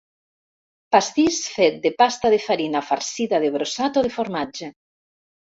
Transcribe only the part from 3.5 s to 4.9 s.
brossat o de formatge.